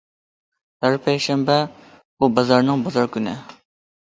[0.85, 1.57] ھەر پەيشەنبە
[1.99, 3.37] بۇ بازارنىڭ« بازار كۈنى».